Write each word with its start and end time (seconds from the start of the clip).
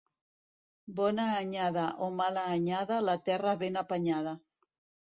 Bona 0.99 1.27
anyada 1.43 1.85
o 2.07 2.09
mala 2.23 2.49
anyada, 2.57 3.01
la 3.11 3.21
terra 3.31 3.55
ben 3.65 3.83
apanyada. 3.87 4.37